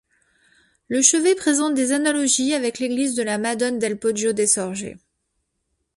[0.87, 4.97] Le chevet présente des analogies avec l'église de la Madone del Poggio de Saorge.